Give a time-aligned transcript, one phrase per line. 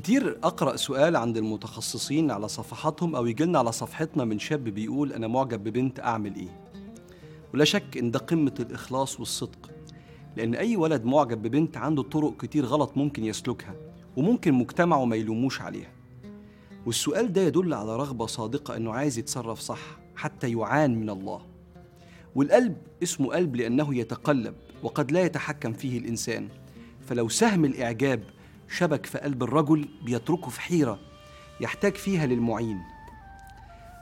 [0.00, 5.26] كتير أقرأ سؤال عند المتخصصين على صفحاتهم أو يجيلنا على صفحتنا من شاب بيقول أنا
[5.28, 6.60] معجب ببنت أعمل إيه؟
[7.54, 9.70] ولا شك إن ده قمة الإخلاص والصدق
[10.36, 13.74] لأن أي ولد معجب ببنت عنده طرق كتير غلط ممكن يسلكها
[14.16, 15.92] وممكن مجتمعه ما يلوموش عليها.
[16.86, 21.40] والسؤال ده يدل على رغبة صادقة إنه عايز يتصرف صح حتى يعان من الله.
[22.34, 26.48] والقلب اسمه قلب لأنه يتقلب وقد لا يتحكم فيه الإنسان
[27.06, 28.22] فلو سهم الإعجاب
[28.70, 30.98] شبك في قلب الرجل بيتركه في حيرة
[31.60, 32.80] يحتاج فيها للمعين.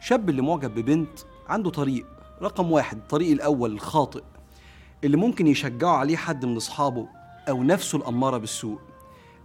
[0.00, 1.18] شاب اللي معجب ببنت
[1.48, 2.06] عنده طريق
[2.42, 4.22] رقم واحد الطريق الأول الخاطئ
[5.04, 7.08] اللي ممكن يشجعه عليه حد من أصحابه
[7.48, 8.78] أو نفسه الأمارة بالسوء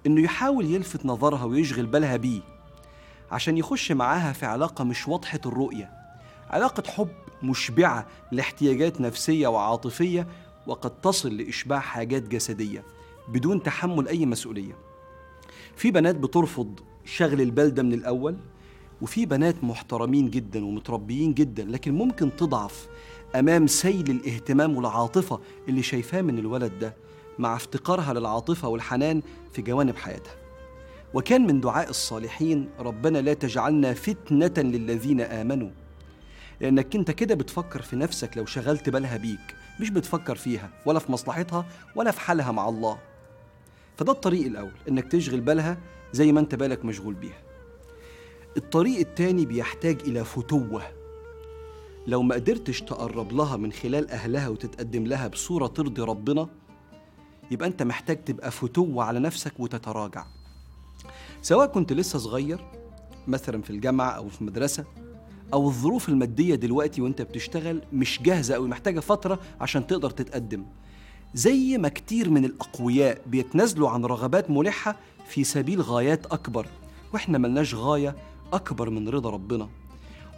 [0.05, 2.41] إنه يحاول يلفت نظرها ويشغل بالها بيه
[3.31, 5.91] عشان يخش معاها في علاقة مش واضحة الرؤية
[6.49, 7.09] علاقة حب
[7.43, 10.27] مشبعة لاحتياجات نفسية وعاطفية
[10.67, 12.83] وقد تصل لإشباع حاجات جسدية
[13.27, 14.88] بدون تحمل أي مسؤولية.
[15.75, 18.37] في بنات بترفض شغل البال ده من الأول
[19.01, 22.87] وفي بنات محترمين جدا ومتربيين جدا لكن ممكن تضعف
[23.35, 26.95] أمام سيل الاهتمام والعاطفة اللي شايفاه من الولد ده
[27.39, 29.21] مع افتقارها للعاطفة والحنان
[29.53, 30.33] في جوانب حياتها.
[31.13, 35.69] وكان من دعاء الصالحين ربنا لا تجعلنا فتنة للذين آمنوا
[36.61, 41.11] لأنك أنت كده بتفكر في نفسك لو شغلت بالها بيك مش بتفكر فيها ولا في
[41.11, 42.97] مصلحتها ولا في حالها مع الله.
[43.99, 45.77] فده الطريق الأول إنك تشغل بالها
[46.13, 47.41] زي ما أنت بالك مشغول بيها.
[48.57, 50.81] الطريق التاني بيحتاج إلى فتوة.
[52.07, 56.49] لو ما قدرتش تقرب لها من خلال أهلها وتتقدم لها بصورة ترضي ربنا
[57.51, 60.25] يبقى أنت محتاج تبقى فتوة على نفسك وتتراجع.
[61.41, 62.59] سواء كنت لسه صغير
[63.27, 64.85] مثلا في الجامعة أو في مدرسة
[65.53, 70.65] أو الظروف المادية دلوقتي وأنت بتشتغل مش جاهزة أو محتاجة فترة عشان تقدر تتقدم.
[71.33, 74.95] زي ما كتير من الأقوياء بيتنازلوا عن رغبات ملحة
[75.27, 76.67] في سبيل غايات أكبر
[77.13, 78.15] وإحنا ملناش غاية
[78.53, 79.69] أكبر من رضا ربنا.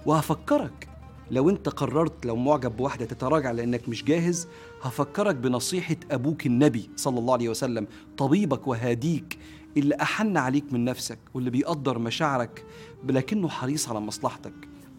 [0.06, 0.88] وهفكرك
[1.32, 4.48] لو أنت قررت لو معجب بواحدة تتراجع لأنك مش جاهز
[4.82, 7.88] هفكرك بنصيحة أبوك النبي صلى الله عليه وسلم
[8.18, 9.40] طبيبك وهاديك
[9.78, 12.66] اللي أحن عليك من نفسك واللي بيقدر مشاعرك
[13.10, 14.54] لكنه حريص على مصلحتك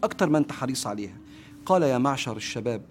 [0.05, 1.17] أكتر ما أنت حريص عليها.
[1.67, 2.83] قال يا معشر الشباب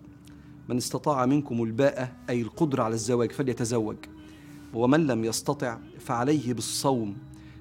[0.71, 3.95] من استطاع منكم الباءة أي القدرة على الزواج فليتزوج.
[4.73, 7.17] ومن لم يستطع فعليه بالصوم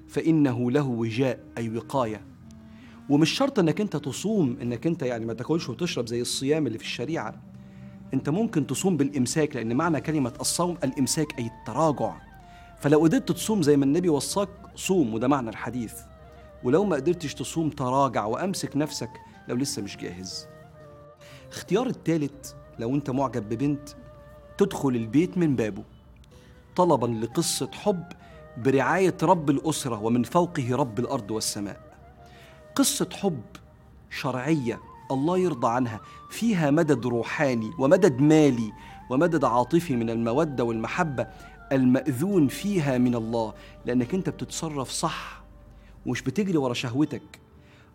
[0.07, 2.21] فإنه له وجاء أي وقاية.
[3.09, 6.83] ومش شرط إنك أنت تصوم إنك أنت يعني ما تاكلش وتشرب زي الصيام اللي في
[6.83, 7.41] الشريعة.
[8.13, 12.15] أنت ممكن تصوم بالإمساك لأن معنى كلمة الصوم الإمساك أي التراجع.
[12.79, 15.93] فلو قدرت تصوم زي ما النبي وصاك صوم وده معنى الحديث.
[16.63, 19.11] ولو ما قدرتش تصوم تراجع وأمسك نفسك
[19.47, 20.47] لو لسه مش جاهز.
[21.51, 23.89] اختيار الثالث لو انت معجب ببنت
[24.57, 25.83] تدخل البيت من بابه
[26.75, 28.03] طلبا لقصة حب
[28.57, 31.79] برعاية رب الأسرة ومن فوقه رب الأرض والسماء.
[32.75, 33.41] قصة حب
[34.09, 34.79] شرعية
[35.11, 35.99] الله يرضى عنها
[36.29, 38.71] فيها مدد روحاني ومدد مالي
[39.09, 41.27] ومدد عاطفي من المودة والمحبة
[41.71, 43.53] المأذون فيها من الله
[43.85, 45.41] لأنك انت بتتصرف صح
[46.05, 47.39] ومش بتجري ورا شهوتك.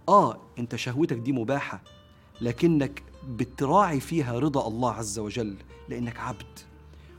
[0.08, 1.80] آه انت شهوتك دي مباحة
[2.40, 5.56] لكنك بتراعي فيها رضا الله عز وجل
[5.88, 6.58] لأنك عبد.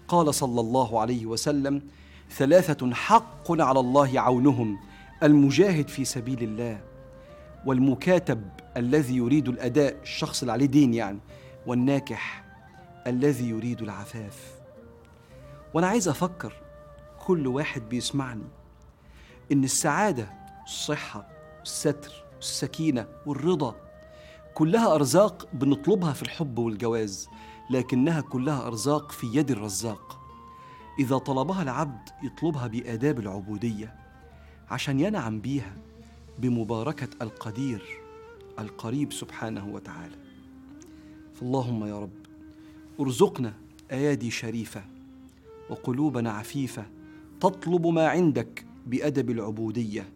[0.08, 1.82] قال صلى الله عليه وسلم
[2.32, 4.80] ثلاثة حق على الله عونهم
[5.24, 6.82] المجاهد في سبيل الله
[7.66, 11.20] والمكاتب الذي يريد الأداء الشخص اللي عليه دين يعني
[11.68, 12.46] والناكح
[13.08, 14.60] الذي يريد العفاف.
[15.74, 16.54] وأنا عايز أفكر
[17.26, 18.48] كل واحد بيسمعني
[19.52, 20.30] إن السعادة
[20.66, 21.28] الصحة
[21.64, 23.76] الستر السكينة والرضا
[24.58, 27.30] كلها أرزاق بنطلبها في الحب والجواز
[27.70, 30.20] لكنها كلها أرزاق في يد الرزاق.
[31.00, 33.96] إذا طلبها العبد يطلبها بآداب العبودية
[34.70, 35.74] عشان ينعم بيها
[36.40, 37.84] بمباركة القدير
[38.60, 40.16] القريب سبحانه وتعالى.
[41.34, 42.26] فاللهم يا رب
[43.00, 43.54] ارزقنا
[43.92, 44.84] أيادي شريفة
[45.70, 46.86] وقلوبنا عفيفة
[47.40, 50.10] تطلب ما عندك بأدب العبودية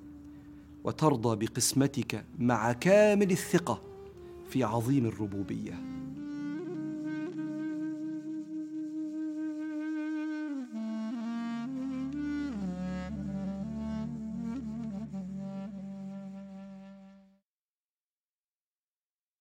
[0.83, 3.90] وترضى بقسمتك مع كامل الثقة
[4.51, 6.00] في عظيم الربوبية.